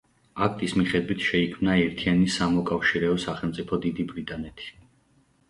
[0.43, 4.75] აქტის მიხედვით შეიქმნა ერთიანი სამოკავშირეო სახელმწიფო დიდი ბრიტანეთი.